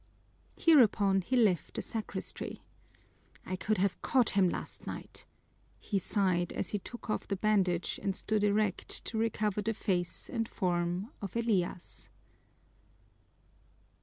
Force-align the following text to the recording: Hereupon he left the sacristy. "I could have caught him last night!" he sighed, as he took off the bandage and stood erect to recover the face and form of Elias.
Hereupon 0.57 1.21
he 1.21 1.35
left 1.37 1.75
the 1.75 1.83
sacristy. 1.83 2.63
"I 3.45 3.55
could 3.55 3.77
have 3.77 4.01
caught 4.01 4.31
him 4.31 4.49
last 4.49 4.87
night!" 4.87 5.27
he 5.79 5.99
sighed, 5.99 6.51
as 6.53 6.69
he 6.69 6.79
took 6.79 7.07
off 7.11 7.27
the 7.27 7.35
bandage 7.35 7.99
and 8.01 8.15
stood 8.15 8.43
erect 8.43 9.05
to 9.05 9.19
recover 9.19 9.61
the 9.61 9.75
face 9.75 10.27
and 10.27 10.49
form 10.49 11.11
of 11.21 11.35
Elias. 11.35 12.09